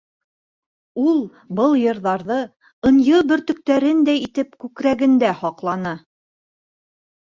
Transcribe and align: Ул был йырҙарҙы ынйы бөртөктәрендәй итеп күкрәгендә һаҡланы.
Ул 1.03 1.21
был 1.59 1.77
йырҙарҙы 1.83 2.39
ынйы 2.93 3.21
бөртөктәрендәй 3.35 4.27
итеп 4.27 4.61
күкрәгендә 4.67 5.35
һаҡланы. 5.47 5.99